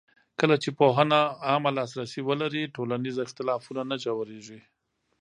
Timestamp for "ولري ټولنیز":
2.29-3.15